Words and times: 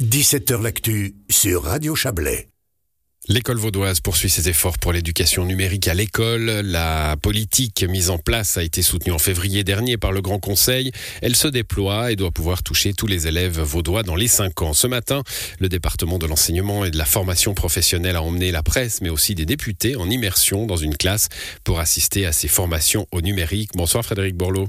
17h 0.00 0.62
L'actu 0.62 1.16
sur 1.28 1.64
Radio 1.64 1.96
Chablais. 1.96 2.50
L'école 3.26 3.56
vaudoise 3.56 3.98
poursuit 3.98 4.30
ses 4.30 4.48
efforts 4.48 4.78
pour 4.78 4.92
l'éducation 4.92 5.44
numérique 5.44 5.88
à 5.88 5.94
l'école. 5.94 6.44
La 6.44 7.16
politique 7.20 7.82
mise 7.82 8.08
en 8.08 8.16
place 8.16 8.56
a 8.56 8.62
été 8.62 8.82
soutenue 8.82 9.12
en 9.12 9.18
février 9.18 9.64
dernier 9.64 9.96
par 9.96 10.12
le 10.12 10.20
Grand 10.20 10.38
Conseil. 10.38 10.92
Elle 11.20 11.34
se 11.34 11.48
déploie 11.48 12.12
et 12.12 12.16
doit 12.16 12.30
pouvoir 12.30 12.62
toucher 12.62 12.92
tous 12.92 13.08
les 13.08 13.26
élèves 13.26 13.58
vaudois 13.60 14.04
dans 14.04 14.14
les 14.14 14.28
cinq 14.28 14.62
ans. 14.62 14.72
Ce 14.72 14.86
matin, 14.86 15.24
le 15.58 15.68
département 15.68 16.20
de 16.20 16.26
l'enseignement 16.26 16.84
et 16.84 16.92
de 16.92 16.96
la 16.96 17.04
formation 17.04 17.54
professionnelle 17.54 18.14
a 18.14 18.22
emmené 18.22 18.52
la 18.52 18.62
presse, 18.62 19.00
mais 19.00 19.10
aussi 19.10 19.34
des 19.34 19.46
députés 19.46 19.96
en 19.96 20.08
immersion 20.08 20.64
dans 20.66 20.76
une 20.76 20.96
classe 20.96 21.28
pour 21.64 21.80
assister 21.80 22.24
à 22.24 22.30
ces 22.30 22.46
formations 22.46 23.08
au 23.10 23.20
numérique. 23.20 23.70
Bonsoir 23.74 24.04
Frédéric 24.04 24.36
Borloo. 24.36 24.68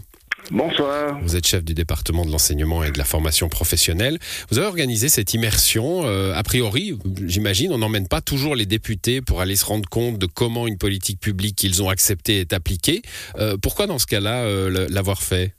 Bonsoir. 0.52 1.20
Vous 1.22 1.36
êtes 1.36 1.46
chef 1.46 1.64
du 1.64 1.74
département 1.74 2.26
de 2.26 2.32
l'enseignement 2.32 2.84
et 2.84 2.92
de 2.92 2.98
la 2.98 3.04
formation 3.04 3.50
professionnelle. 3.50 4.18
Vous 4.50 4.58
avez 4.58 4.68
organisé 4.68 5.08
cette 5.08 5.34
immersion. 5.34 6.06
Euh, 6.06 6.34
a 6.34 6.42
priori, 6.44 6.98
j'imagine, 7.26 7.72
on 7.72 7.78
n'emmène 7.78 8.08
pas 8.08 8.22
toujours 8.22 8.56
les 8.56 8.66
députés 8.66 9.22
pour 9.22 9.42
aller 9.42 9.56
se 9.56 9.66
rendre 9.66 9.88
compte 9.88 10.18
de 10.18 10.26
comment 10.26 10.68
une 10.68 10.78
politique 10.78 11.20
publique 11.20 11.56
qu'ils 11.56 11.84
ont 11.84 11.90
acceptée 11.90 12.40
est 12.40 12.54
appliquée. 12.54 13.02
Euh, 13.38 13.58
pourquoi 13.62 13.86
dans 13.86 14.00
ce 14.00 14.08
cas-là 14.08 14.46
euh, 14.46 14.88
l'avoir 14.90 15.22
fait? 15.22 15.54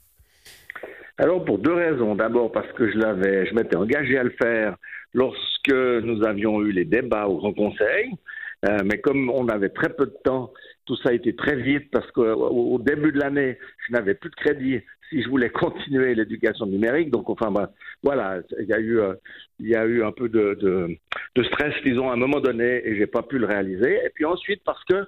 Alors 1.17 1.45
pour 1.45 1.57
deux 1.57 1.73
raisons. 1.73 2.15
D'abord 2.15 2.51
parce 2.51 2.71
que 2.73 2.91
je 2.91 2.97
l'avais, 2.97 3.45
je 3.47 3.53
m'étais 3.53 3.77
engagé 3.77 4.17
à 4.17 4.23
le 4.23 4.33
faire 4.41 4.75
lorsque 5.13 5.71
nous 5.71 6.23
avions 6.25 6.61
eu 6.61 6.71
les 6.71 6.85
débats 6.85 7.27
au 7.27 7.37
Grand 7.37 7.53
Conseil. 7.53 8.11
mais 8.83 8.99
comme 8.99 9.29
on 9.29 9.47
avait 9.47 9.69
très 9.69 9.89
peu 9.89 10.05
de 10.05 10.17
temps 10.23 10.51
tout 10.91 11.01
ça 11.03 11.09
a 11.09 11.13
été 11.13 11.33
très 11.33 11.55
vite 11.55 11.89
parce 11.89 12.11
qu'au 12.11 12.77
début 12.79 13.13
de 13.13 13.19
l'année, 13.19 13.57
je 13.87 13.93
n'avais 13.93 14.13
plus 14.13 14.29
de 14.29 14.35
crédit 14.35 14.81
si 15.09 15.23
je 15.23 15.29
voulais 15.29 15.49
continuer 15.63 16.13
l'éducation 16.15 16.65
numérique. 16.65 17.11
Donc, 17.11 17.29
enfin, 17.29 17.49
bah, 17.49 17.71
voilà, 18.03 18.41
il 18.59 18.65
y 18.65 18.73
a 18.73 18.79
eu, 18.79 18.99
euh, 18.99 19.13
il 19.61 19.69
y 19.69 19.75
a 19.75 19.85
eu 19.85 20.03
un 20.03 20.11
peu 20.11 20.27
de, 20.27 20.97
stress, 21.45 21.73
disons, 21.85 22.09
à 22.09 22.13
un 22.13 22.17
moment 22.17 22.41
donné, 22.41 22.85
et 22.85 22.97
j'ai 22.97 23.07
pas 23.07 23.21
peu 23.21 23.37
le 23.37 23.45
réaliser. 23.45 24.01
Et 24.05 24.09
puis 24.13 24.25
ensuite, 24.25 24.63
parce 24.65 24.83
que 24.83 25.05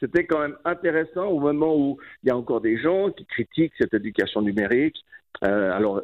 c'était 0.00 0.24
quand 0.24 0.38
même 0.38 0.56
intéressant 0.64 1.26
au 1.26 1.38
moment 1.38 1.76
où 1.76 1.98
il 2.22 2.28
y 2.28 2.30
a 2.30 2.36
encore 2.36 2.62
des 2.62 2.78
gens 2.78 3.10
qui 3.10 3.26
critiquent 3.26 3.74
cette 3.78 3.92
éducation 3.92 4.40
numérique. 4.40 4.96
Euh, 5.44 5.70
alors, 5.70 6.00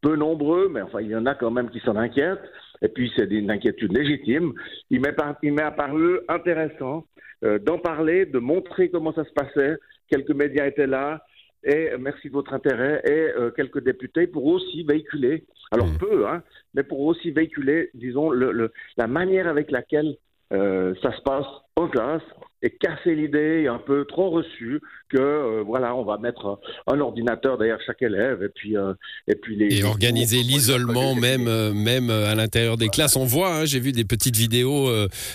peu 0.00 0.16
nombreux, 0.16 0.68
mais 0.68 0.82
enfin, 0.82 1.00
il 1.00 1.10
y 1.10 1.16
en 1.16 1.26
a 1.26 1.36
quand 1.36 1.52
même 1.52 1.70
qui 1.70 1.78
s'en 1.78 1.94
inquiètent. 1.94 2.42
Et 2.82 2.88
puis, 2.88 3.12
c'est 3.16 3.30
une 3.30 3.50
inquiétude 3.50 3.96
légitime. 3.96 4.52
Il 4.90 5.00
m'est 5.00 5.62
apparu 5.62 6.20
intéressant 6.28 7.06
euh, 7.44 7.58
d'en 7.58 7.78
parler, 7.78 8.26
de 8.26 8.38
montrer 8.38 8.90
comment 8.90 9.12
ça 9.12 9.24
se 9.24 9.32
passait. 9.32 9.76
Quelques 10.08 10.30
médias 10.34 10.66
étaient 10.66 10.86
là. 10.86 11.24
Et 11.64 11.90
merci 11.98 12.28
de 12.28 12.34
votre 12.34 12.54
intérêt. 12.54 13.02
Et 13.04 13.10
euh, 13.10 13.50
quelques 13.50 13.82
députés 13.82 14.26
pour 14.26 14.46
aussi 14.46 14.84
véhiculer, 14.84 15.44
alors 15.72 15.88
mmh. 15.88 15.98
peu, 15.98 16.26
hein, 16.26 16.42
mais 16.74 16.82
pour 16.84 17.00
aussi 17.00 17.30
véhiculer, 17.30 17.90
disons, 17.94 18.30
le, 18.30 18.72
la 18.96 19.06
manière 19.06 19.48
avec 19.48 19.70
laquelle 19.70 20.16
euh, 20.52 20.94
ça 21.02 21.12
se 21.16 21.20
passe 21.22 21.46
classe 21.86 22.22
et 22.62 22.70
casser 22.70 23.14
l'idée 23.14 23.66
un 23.68 23.78
peu 23.78 24.04
trop 24.04 24.30
reçue 24.30 24.80
que 25.10 25.16
euh, 25.16 25.62
voilà 25.64 25.94
on 25.94 26.04
va 26.04 26.18
mettre 26.18 26.58
un 26.86 27.00
ordinateur 27.00 27.56
derrière 27.56 27.78
chaque 27.86 28.02
élève 28.02 28.42
et 28.42 28.48
puis 28.48 28.76
euh, 28.76 28.94
et 29.28 29.36
puis 29.36 29.56
les 29.56 29.78
et 29.78 29.84
organiser 29.84 30.42
l'isolement 30.42 31.14
même 31.14 31.46
euh, 31.46 31.72
même 31.72 32.10
à 32.10 32.34
l'intérieur 32.34 32.76
des 32.76 32.88
classes. 32.88 33.16
On 33.16 33.24
voit 33.24 33.54
hein, 33.54 33.64
j'ai 33.64 33.78
vu 33.78 33.92
des 33.92 34.04
petites 34.04 34.36
vidéos 34.36 34.90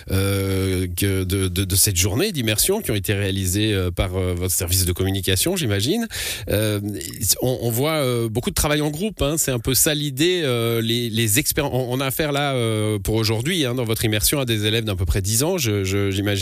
que 0.10 1.24
de, 1.24 1.48
de, 1.48 1.64
de, 1.64 1.76
cette 1.76 1.96
journée 1.96 2.32
d'immersion 2.32 2.82
qui 2.82 2.92
ont 2.92 2.96
été 2.96 3.14
réalisées 3.14 3.74
par 3.96 4.10
votre 4.10 4.52
service 4.52 4.86
de 4.86 4.92
communication 4.92 5.56
j'imagine. 5.56 6.08
On, 6.50 7.58
on, 7.62 7.70
voit 7.70 8.28
beaucoup 8.30 8.50
de 8.50 8.56
travail 8.56 8.82
en 8.82 8.90
groupe 8.90 9.22
hein, 9.22 9.38
c'est 9.38 9.52
un 9.52 9.60
peu 9.60 9.74
ça 9.74 9.94
l'idée 9.94 10.42
les, 10.82 11.10
les 11.10 11.40
experts 11.40 11.74
on, 11.74 12.00
a 12.00 12.06
affaire 12.06 12.32
là 12.32 12.54
pour 13.00 13.16
aujourd'hui 13.16 13.66
hein, 13.66 13.76
dans 13.76 13.86
votre 13.86 14.04
immersion 14.06 14.40
à 14.40 14.46
des 14.46 14.66
élèves 14.66 14.84
d'à 14.84 14.96
peu 14.96 15.06
près 15.06 15.22
10 15.22 15.44
ans. 15.44 15.58
J'imagine 15.58 16.33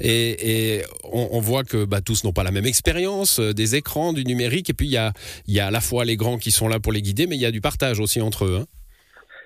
et, 0.00 0.82
on, 1.04 1.40
voit 1.40 1.64
que 1.64 1.84
bah, 1.84 2.00
tous 2.00 2.24
n'ont 2.24 2.32
pas 2.32 2.44
la 2.44 2.50
même 2.50 2.66
expérience 2.66 3.40
euh, 3.40 3.52
des 3.52 3.76
écrans, 3.76 4.12
du 4.12 4.24
numérique. 4.24 4.70
Et 4.70 4.74
puis, 4.74 4.86
il 4.86 4.92
y 4.92 5.60
a, 5.60 5.66
à 5.66 5.70
la 5.70 5.80
fois 5.80 6.04
les 6.04 6.16
grands 6.16 6.38
qui 6.38 6.50
sont 6.50 6.68
là 6.68 6.78
pour 6.80 6.92
les 6.92 7.02
guider, 7.02 7.26
mais 7.26 7.36
il 7.36 7.42
y 7.42 7.46
a 7.46 7.50
du 7.50 7.60
partage 7.60 8.00
aussi 8.00 8.20
entre 8.20 8.44
eux. 8.44 8.58
Hein. 8.60 8.64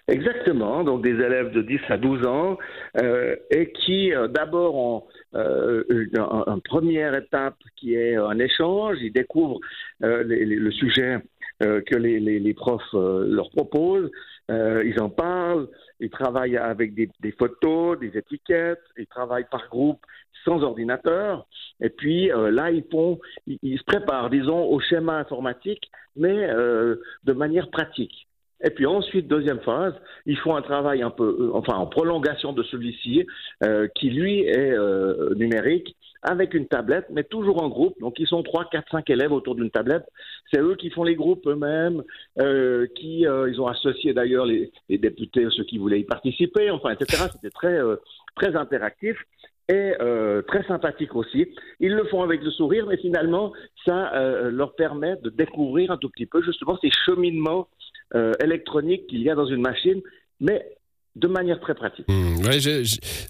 Exactement, 0.08 0.82
donc 0.82 1.02
des 1.02 1.10
élèves 1.10 1.52
de 1.52 1.62
10 1.62 1.78
à 1.88 1.96
12 1.96 2.26
ans 2.26 2.58
euh, 3.00 3.36
et 3.50 3.72
qui 3.72 4.12
euh, 4.12 4.26
d'abord 4.26 4.74
ont 4.74 5.04
une, 5.34 6.10
première 6.64 7.14
étape 7.14 7.56
qui 7.76 7.94
est 7.94 8.16
un 8.16 8.38
échange, 8.38 8.98
ils 9.00 9.12
découvrent 9.12 9.60
le 10.00 10.70
sujet 10.72 11.18
que 11.60 11.96
les 11.96 12.54
profs 12.54 12.92
leur 12.92 13.48
proposent, 13.50 14.10
ils 14.48 15.00
en 15.00 15.08
parlent, 15.08 15.68
ils 16.00 16.10
travaillent 16.10 16.56
avec 16.56 16.94
des, 16.94 17.32
photos, 17.38 17.98
des 17.98 18.16
étiquettes, 18.18 18.82
ils 18.98 19.06
travaillent 19.06 19.48
par 19.50 19.68
groupe 19.68 20.04
sans 20.44 20.62
ordinateur. 20.62 21.46
Et 21.80 21.90
puis 21.90 22.30
euh, 22.30 22.50
là, 22.50 22.70
ils, 22.70 22.84
font, 22.90 23.18
ils, 23.46 23.78
se 23.78 23.84
préparent, 23.84 24.30
disons, 24.30 24.64
au 24.64 24.80
schéma 24.80 25.18
informatique, 25.18 25.90
mais 26.16 26.48
euh, 26.50 26.96
de 27.24 27.32
manière 27.32 27.70
pratique. 27.70 28.28
Et 28.64 28.70
puis 28.70 28.86
ensuite, 28.86 29.28
deuxième 29.28 29.60
phase, 29.60 29.94
ils 30.26 30.38
font 30.38 30.54
un 30.54 30.62
travail 30.62 31.02
un 31.02 31.10
peu, 31.10 31.36
euh, 31.40 31.50
enfin 31.54 31.74
en 31.74 31.86
prolongation 31.86 32.52
de 32.52 32.62
celui-ci, 32.62 33.26
qui 33.94 34.10
lui 34.10 34.40
est 34.40 34.76
numérique, 35.36 35.96
avec 36.22 36.54
une 36.54 36.68
tablette, 36.68 37.06
mais 37.10 37.24
toujours 37.24 37.62
en 37.62 37.68
groupe. 37.68 37.98
Donc 38.00 38.18
ils 38.18 38.26
sont 38.26 38.42
trois, 38.42 38.64
quatre, 38.70 38.90
cinq 38.90 39.10
élèves 39.10 39.32
autour 39.32 39.54
d'une 39.54 39.70
tablette. 39.70 40.04
C'est 40.52 40.60
eux 40.60 40.76
qui 40.76 40.90
font 40.90 41.02
les 41.02 41.16
groupes 41.16 41.46
eux-mêmes, 41.46 42.02
qui 42.94 43.20
ils 43.22 43.60
ont 43.60 43.66
associé 43.66 44.14
d'ailleurs 44.14 44.46
les, 44.46 44.70
les, 44.88 44.98
députés, 44.98 45.46
ceux 45.50 45.64
qui 45.64 45.78
voulaient 45.78 46.00
y 46.00 46.04
participer, 46.04 46.70
enfin 46.70 46.90
etc. 46.90 47.24
C'était 47.32 47.50
très 47.50 47.78
très 48.36 48.56
interactif 48.56 49.16
et 49.68 49.94
euh, 50.00 50.42
très 50.42 50.62
sympathique 50.64 51.14
aussi. 51.14 51.48
Ils 51.80 51.94
le 51.94 52.04
font 52.04 52.22
avec 52.22 52.42
le 52.42 52.50
sourire, 52.50 52.86
mais 52.86 52.96
finalement, 52.96 53.52
ça 53.86 54.14
euh, 54.14 54.50
leur 54.50 54.74
permet 54.74 55.16
de 55.22 55.30
découvrir 55.30 55.90
un 55.90 55.96
tout 55.96 56.10
petit 56.10 56.26
peu 56.26 56.42
justement 56.42 56.78
ces 56.80 56.90
cheminements 57.04 57.68
euh, 58.14 58.32
électroniques 58.42 59.06
qu'il 59.06 59.22
y 59.22 59.30
a 59.30 59.34
dans 59.34 59.46
une 59.46 59.62
machine, 59.62 60.00
mais 60.40 60.66
de 61.14 61.28
manière 61.28 61.60
très 61.60 61.74
pratique. 61.74 62.06
Mmh, 62.08 62.40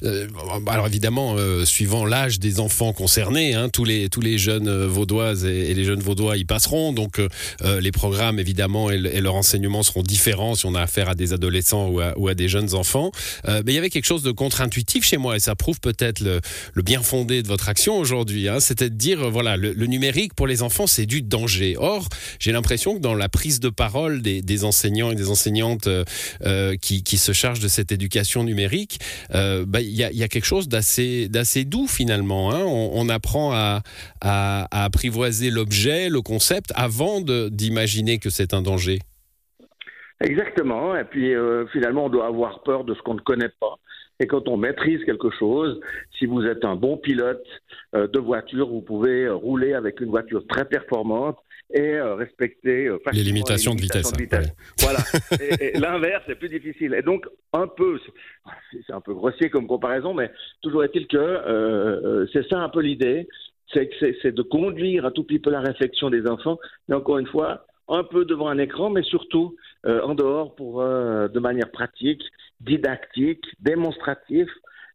euh, 0.05 0.29
alors 0.69 0.87
évidemment, 0.87 1.35
euh, 1.37 1.65
suivant 1.65 2.05
l'âge 2.05 2.39
des 2.39 2.61
enfants 2.61 2.93
concernés, 2.93 3.55
hein, 3.55 3.69
tous 3.71 3.85
les 3.85 4.09
tous 4.09 4.21
les 4.21 4.39
jeunes 4.39 4.69
euh, 4.69 4.87
vaudoises 4.87 5.45
et, 5.45 5.75
les 5.75 5.85
jeunes 5.85 6.01
vaudois 6.01 6.37
y 6.37 6.45
passeront. 6.45 6.93
Donc 6.93 7.21
les 7.63 7.93
programmes 7.93 8.39
évidemment 8.39 8.91
et, 8.91 8.95
et, 8.95 9.21
leurs 9.21 9.35
enseignements 9.35 9.83
seront 9.83 10.03
différents 10.03 10.55
si 10.55 10.67
on 10.67 10.75
a 10.75 10.81
affaire 10.81 11.09
à 11.09 11.15
des 11.15 11.33
adolescents 11.33 11.89
ou 11.89 12.29
à, 12.29 12.35
des 12.35 12.49
jeunes 12.49 12.75
enfants. 12.75 13.11
mais 13.47 13.73
il 13.73 13.75
y 13.75 13.79
avait 13.79 13.91
quelque 13.91 14.05
chose 14.05 14.23
de 14.23 14.31
contre-intuitif 14.31 15.05
chez 15.05 15.17
moi 15.17 15.37
et 15.37 15.41
ça 15.41 15.55
prouve 15.55 15.81
peut-être 15.81 16.21
le, 16.21 16.41
bien 16.83 17.03
fondé 17.03 17.43
de 17.43 17.49
votre 17.49 17.69
action 17.69 17.97
aujourd'hui. 17.99 18.49
Hein, 18.49 18.61
C'était 18.61 18.91
de 18.91 18.95
dire 18.95 19.31
voilà 19.31 19.57
le, 19.57 19.73
numérique 19.87 20.35
pour 20.35 20.47
les 20.47 20.63
enfants 20.63 20.87
c'est 20.87 21.07
du 21.07 21.23
danger. 21.23 21.77
Or 21.79 22.09
j'ai 22.39 22.53
l'impression 22.53 22.95
que 22.95 23.01
dans 23.01 23.15
la 23.15 23.29
prise 23.29 23.61
de 23.61 23.71
parole 23.71 24.23
des, 24.23 24.43
des 24.43 24.65
enseignants 24.65 25.11
et 25.11 25.15
des 25.15 25.31
enseignantes 25.31 25.89
qui, 26.81 27.03
qui 27.03 27.19
se 27.19 27.33
chargent 27.33 27.61
de 27.61 27.69
cette 27.73 27.93
éducation 27.93 28.45
numérique, 28.45 28.99
euh, 29.35 29.65
bah, 29.67 29.81
il 29.81 29.91
y, 29.91 30.05
a, 30.05 30.29
quelque 30.29 30.45
chose 30.45 30.69
d'assez 30.69 31.65
doux 31.65 31.87
finalement. 31.87 32.53
Hein. 32.53 32.63
On, 32.65 33.09
apprend 33.09 33.53
à, 33.53 33.83
apprivoiser 34.21 35.51
l'objet, 35.51 36.09
le 36.09 36.21
concept, 36.21 36.73
avant 36.77 37.21
d'imaginer 37.21 38.19
que 38.19 38.31
c'est 38.31 38.55
un 38.55 38.63
danger. 38.63 39.01
Exactement. 40.21 40.97
Et 40.97 41.05
puis 41.05 41.35
euh, 41.35 41.67
finalement, 41.73 42.07
on 42.07 42.09
doit 42.09 42.27
avoir 42.27 42.63
peur 42.63 42.85
de 42.85 42.95
ce 42.95 43.03
qu'on 43.03 43.15
ne 43.15 43.21
connaît 43.21 43.51
pas. 43.61 43.77
Et 44.21 44.27
quand 44.27 44.49
on 44.49 44.57
maîtrise 44.57 45.05
quelque 45.05 45.31
chose, 45.31 45.81
si 46.19 46.27
vous 46.27 46.45
êtes 46.45 46.65
un 46.65 46.77
bon 46.77 46.97
pilote 46.97 47.45
euh, 47.97 48.07
de 48.07 48.21
voiture, 48.21 48.69
vous 48.69 48.83
pouvez 48.83 49.29
rouler 49.29 49.75
avec 49.75 50.01
une 50.01 50.11
voiture 50.11 50.47
très 50.47 50.65
performante 50.65 51.39
et 51.73 51.95
euh, 51.95 52.15
respecter 52.15 52.87
euh, 52.87 52.99
les 53.13 53.23
limitations, 53.23 53.75
de 53.75 53.81
vitesse. 53.81 54.13
Voilà. 54.79 54.99
et, 55.61 55.79
l'inverse 55.79 56.25
est 56.29 56.35
plus 56.35 56.49
difficile. 56.49 56.95
Et 56.95 57.03
donc 57.03 57.27
un 57.53 57.67
peu, 57.67 57.99
c'est 58.87 58.93
un 58.93 59.01
peu 59.01 59.15
grossier 59.15 59.51
comme 59.51 59.67
comparaison, 59.67 60.15
mais 60.15 60.31
toujours 60.61 60.85
est-il 60.85 61.07
que 61.07 61.17
euh, 61.17 62.27
c'est 62.33 62.47
ça 62.49 62.59
un 62.59 62.69
peu 62.69 62.81
l'idée, 62.81 63.29
c'est 63.73 63.91
c'est 64.21 64.33
de 64.33 64.43
conduire 64.43 65.07
un 65.07 65.11
tout 65.11 65.25
petit 65.25 65.39
peu 65.39 65.51
la 65.51 65.61
réflexion 65.61 66.11
des 66.11 66.27
enfants. 66.27 66.59
Mais 66.89 66.95
encore 66.95 67.19
une 67.19 67.27
fois, 67.27 67.67
un 67.89 68.05
peu 68.05 68.25
devant 68.25 68.49
un 68.49 68.59
écran, 68.59 68.91
mais 68.91 69.03
surtout 69.03 69.57
en 69.85 70.15
dehors 70.15 70.55
pour 70.55 70.81
de 70.83 71.39
manière 71.41 71.71
pratique, 71.71 72.23
didactique, 72.61 73.45
démonstrative. 73.61 74.49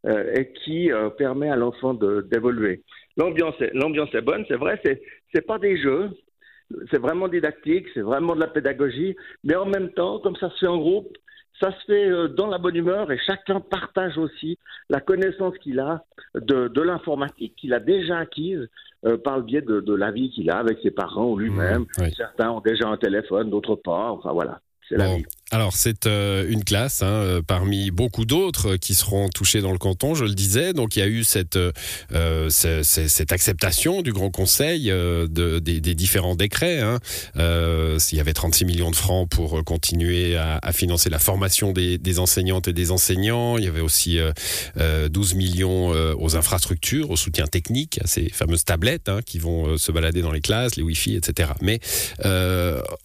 et 0.07 0.53
qui 0.63 0.89
permet 1.17 1.49
à 1.49 1.55
l'enfant 1.55 1.93
d'évoluer. 1.95 2.83
L'ambiance 3.17 3.55
est, 3.59 3.73
l'ambiance 3.73 4.13
est 4.13 4.21
bonne, 4.21 4.45
c'est 4.47 4.55
vrai, 4.55 4.79
c'est, 4.85 5.01
c'est 5.33 5.45
pas 5.45 5.57
des 5.57 5.75
jeux, 5.81 6.11
c'est 6.91 6.99
vraiment 6.99 7.27
didactique, 7.27 7.85
c'est 7.93 8.01
vraiment 8.01 8.35
de 8.35 8.39
la 8.39 8.47
pédagogie, 8.47 9.15
mais 9.43 9.55
en 9.55 9.65
même 9.65 9.89
temps, 9.91 10.19
comme 10.19 10.35
ça 10.35 10.49
se 10.51 10.57
fait 10.59 10.67
en 10.67 10.77
groupe, 10.77 11.17
ça 11.59 11.71
se 11.71 11.85
fait 11.85 12.09
euh, 12.09 12.27
dans 12.27 12.47
la 12.47 12.57
bonne 12.57 12.75
humeur 12.75 13.11
et 13.11 13.17
chacun 13.17 13.59
partage 13.59 14.17
aussi 14.17 14.57
la 14.89 14.99
connaissance 14.99 15.57
qu'il 15.57 15.79
a 15.79 16.03
de, 16.35 16.67
de 16.67 16.81
l'informatique 16.81 17.55
qu'il 17.55 17.73
a 17.73 17.79
déjà 17.79 18.19
acquise 18.19 18.67
euh, 19.05 19.17
par 19.17 19.37
le 19.37 19.43
biais 19.43 19.61
de, 19.61 19.79
de 19.79 19.93
la 19.95 20.11
vie 20.11 20.29
qu'il 20.29 20.49
a 20.49 20.57
avec 20.57 20.79
ses 20.83 20.91
parents 20.91 21.25
ou 21.31 21.37
lui-même. 21.37 21.85
Mmh, 21.97 22.09
Certains 22.15 22.51
ont 22.51 22.61
déjà 22.61 22.87
un 22.87 22.97
téléphone, 22.97 23.49
d'autres 23.49 23.75
pas. 23.75 24.11
Enfin 24.11 24.31
voilà, 24.33 24.61
c'est 24.87 24.97
la 24.97 25.15
vie. 25.15 25.25
Alors 25.51 25.73
c'est 25.77 26.07
euh, 26.07 26.45
une 26.49 26.65
classe 26.65 27.01
hein, 27.01 27.05
euh, 27.05 27.41
parmi 27.41 27.89
beaucoup 27.89 28.25
d'autres 28.25 28.75
qui 28.75 28.93
seront 28.93 29.29
touchés 29.29 29.61
dans 29.61 29.71
le 29.71 29.77
canton, 29.77 30.13
je 30.13 30.25
le 30.25 30.33
disais. 30.33 30.73
Donc 30.73 30.97
il 30.97 30.99
y 30.99 31.01
a 31.01 31.07
eu 31.07 31.23
cette, 31.23 31.57
euh, 32.13 32.49
cette 32.49 33.31
acceptation 33.31 34.01
du 34.01 34.11
Grand 34.11 34.29
Conseil 34.29 34.87
de, 34.87 35.59
des, 35.59 35.79
différents 35.95 36.35
décrets. 36.35 36.81
Hein. 36.81 36.99
il 37.35 38.17
y 38.17 38.19
avait 38.19 38.33
36 38.33 38.65
millions 38.65 38.91
de 38.91 38.95
francs 38.95 39.29
pour 39.29 39.63
continuer 39.63 40.35
à, 40.35 40.59
financer 40.73 41.09
la 41.09 41.19
formation 41.19 41.71
des, 41.71 42.19
enseignantes 42.19 42.67
et 42.67 42.73
des 42.73 42.91
enseignants. 42.91 43.57
Il 43.57 43.63
y 43.63 43.67
avait 43.67 43.81
aussi 43.81 44.19
12 44.75 45.35
millions 45.35 45.89
aux 45.89 46.35
infrastructures, 46.35 47.09
au 47.09 47.15
soutien 47.15 47.47
technique, 47.47 47.99
à 48.03 48.07
ces 48.07 48.29
fameuses 48.29 48.65
tablettes 48.65 49.09
hein, 49.09 49.21
qui 49.25 49.39
vont 49.39 49.77
se 49.77 49.91
balader 49.91 50.21
dans 50.21 50.31
les 50.31 50.41
classes, 50.41 50.75
les 50.75 50.83
Wi-Fi, 50.83 51.15
etc. 51.15 51.51
Mais 51.61 51.79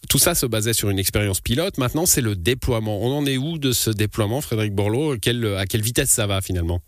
tout 0.08 0.18
ça 0.18 0.34
se 0.34 0.46
basait 0.46 0.72
sur 0.72 0.90
une 0.90 0.98
expérience 0.98 1.40
pilote. 1.40 1.78
Maintenant 1.78 2.04
c'est 2.04 2.20
le 2.20 2.31
déploiement. 2.34 2.98
On 3.00 3.18
en 3.18 3.26
est 3.26 3.38
où 3.38 3.58
de 3.58 3.72
ce 3.72 3.90
déploiement, 3.90 4.40
Frédéric 4.40 4.74
Borloo? 4.74 5.12
À 5.12 5.16
quelle 5.18 5.82
vitesse 5.82 6.10
ça 6.10 6.26
va 6.26 6.40
finalement? 6.40 6.80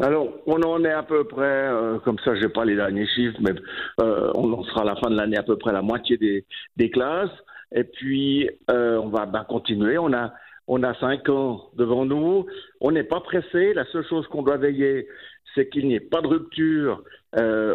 Alors, 0.00 0.28
on 0.46 0.62
en 0.62 0.82
est 0.84 0.92
à 0.92 1.02
peu 1.02 1.24
près, 1.24 1.42
euh, 1.42 1.98
comme 1.98 2.18
ça, 2.24 2.34
je 2.34 2.40
n'ai 2.40 2.48
pas 2.48 2.64
les 2.64 2.76
derniers 2.76 3.06
chiffres, 3.06 3.38
mais 3.40 3.52
euh, 4.00 4.30
on 4.34 4.50
en 4.52 4.64
sera 4.64 4.82
à 4.82 4.84
la 4.84 4.96
fin 4.96 5.10
de 5.10 5.16
l'année 5.16 5.36
à 5.36 5.42
peu 5.42 5.56
près 5.58 5.72
la 5.72 5.82
moitié 5.82 6.16
des, 6.16 6.90
classes. 6.90 7.30
Et 7.74 7.84
puis, 7.84 8.48
euh, 8.70 8.98
on 8.98 9.08
va 9.08 9.26
ben, 9.26 9.44
continuer. 9.44 9.98
On 9.98 10.12
a, 10.14 10.32
on 10.66 10.82
a 10.82 10.94
cinq 10.98 11.28
ans 11.28 11.70
devant 11.76 12.06
nous. 12.06 12.46
On 12.80 12.90
n'est 12.90 13.04
pas 13.04 13.20
pressé. 13.20 13.74
La 13.74 13.84
seule 13.92 14.06
chose 14.08 14.26
qu'on 14.28 14.42
doit 14.42 14.56
veiller, 14.56 15.06
c'est 15.54 15.68
qu'il 15.68 15.86
n'y 15.86 15.94
ait 15.94 16.00
pas 16.00 16.22
de 16.22 16.28
rupture 16.28 17.02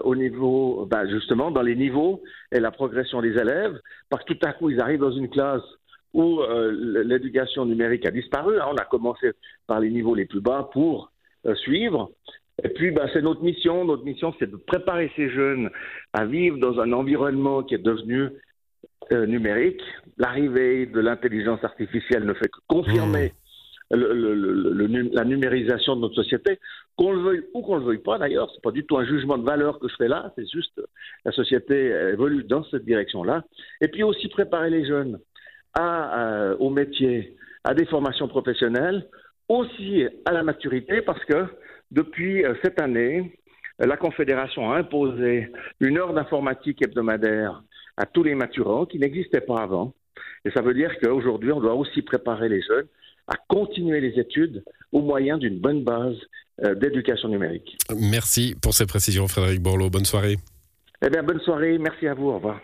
au 0.03 0.15
niveau, 0.15 0.87
ben, 0.89 1.09
justement, 1.09 1.49
dans 1.49 1.63
les 1.63 1.75
niveaux 1.75 2.21
et 2.51 2.59
la 2.59 2.69
progression 2.69 3.21
des 3.21 3.31
élèves, 3.39 3.79
parce 4.09 4.23
que 4.23 4.33
tout 4.33 4.45
à 4.45 4.53
coup, 4.53 4.69
ils 4.69 4.79
arrivent 4.79 4.99
dans 4.99 5.11
une 5.11 5.29
classe 5.29 5.63
où 6.17 6.41
euh, 6.41 7.03
l'éducation 7.05 7.65
numérique 7.65 8.05
a 8.07 8.11
disparu. 8.11 8.59
Hein. 8.59 8.65
On 8.71 8.75
a 8.75 8.85
commencé 8.85 9.31
par 9.67 9.79
les 9.79 9.91
niveaux 9.91 10.15
les 10.15 10.25
plus 10.25 10.41
bas 10.41 10.67
pour 10.73 11.11
euh, 11.45 11.53
suivre. 11.55 12.09
Et 12.63 12.69
puis, 12.69 12.89
bah, 12.89 13.05
c'est 13.13 13.21
notre 13.21 13.43
mission. 13.43 13.85
Notre 13.85 14.03
mission, 14.03 14.33
c'est 14.39 14.49
de 14.49 14.57
préparer 14.57 15.11
ces 15.15 15.29
jeunes 15.29 15.69
à 16.13 16.25
vivre 16.25 16.57
dans 16.57 16.79
un 16.79 16.91
environnement 16.91 17.61
qui 17.61 17.75
est 17.75 17.85
devenu 17.85 18.29
euh, 19.11 19.27
numérique. 19.27 19.81
L'arrivée 20.17 20.87
de 20.87 20.99
l'intelligence 20.99 21.63
artificielle 21.63 22.25
ne 22.25 22.33
fait 22.33 22.49
que 22.49 22.59
confirmer 22.67 23.33
mmh. 23.91 25.09
la 25.13 25.23
numérisation 25.23 25.95
de 25.97 26.01
notre 26.01 26.15
société, 26.15 26.57
qu'on 26.95 27.11
le 27.11 27.19
veuille 27.19 27.43
ou 27.53 27.61
qu'on 27.61 27.77
le 27.77 27.83
veuille 27.85 27.99
pas 27.99 28.17
d'ailleurs. 28.17 28.49
C'est 28.55 28.63
pas 28.63 28.71
du 28.71 28.83
tout 28.87 28.97
un 28.97 29.05
jugement 29.05 29.37
de 29.37 29.45
valeur 29.45 29.77
que 29.77 29.87
je 29.87 29.95
fais 29.97 30.07
là. 30.07 30.33
C'est 30.35 30.49
juste 30.51 30.81
la 31.25 31.31
société 31.31 31.89
évolue 32.11 32.43
dans 32.43 32.63
cette 32.63 32.85
direction-là. 32.85 33.43
Et 33.81 33.87
puis 33.87 34.01
aussi 34.01 34.29
préparer 34.29 34.71
les 34.71 34.87
jeunes 34.87 35.19
à, 35.77 36.19
euh, 36.19 36.55
au 36.59 36.69
métier, 36.69 37.35
à 37.63 37.73
des 37.73 37.85
formations 37.85 38.27
professionnelles, 38.27 39.07
aussi 39.47 40.05
à 40.25 40.31
la 40.33 40.43
maturité, 40.43 41.01
parce 41.01 41.23
que 41.25 41.45
depuis 41.91 42.43
euh, 42.43 42.53
cette 42.63 42.81
année, 42.81 43.37
la 43.79 43.95
Confédération 43.95 44.71
a 44.71 44.77
imposé 44.77 45.51
une 45.79 45.97
heure 45.97 46.13
d'informatique 46.13 46.81
hebdomadaire 46.81 47.63
à 47.95 48.05
tous 48.05 48.23
les 48.23 48.35
maturants 48.35 48.85
qui 48.85 48.99
n'existait 48.99 49.41
pas 49.41 49.61
avant. 49.61 49.93
Et 50.45 50.51
ça 50.51 50.61
veut 50.61 50.73
dire 50.73 50.91
qu'aujourd'hui, 51.01 51.51
on 51.51 51.61
doit 51.61 51.75
aussi 51.75 52.01
préparer 52.01 52.49
les 52.49 52.61
jeunes 52.61 52.87
à 53.27 53.35
continuer 53.47 53.99
les 53.99 54.19
études 54.19 54.63
au 54.91 55.01
moyen 55.01 55.37
d'une 55.37 55.59
bonne 55.59 55.83
base 55.83 56.15
euh, 56.63 56.73
d'éducation 56.73 57.29
numérique. 57.29 57.77
Merci 57.95 58.55
pour 58.61 58.73
ces 58.73 58.85
précisions, 58.85 59.27
Frédéric 59.27 59.61
Borloo. 59.61 59.89
Bonne 59.89 60.05
soirée. 60.05 60.37
Eh 61.05 61.09
bien, 61.09 61.21
bonne 61.21 61.41
soirée. 61.41 61.77
Merci 61.77 62.07
à 62.07 62.13
vous. 62.15 62.29
Au 62.29 62.35
revoir. 62.35 62.59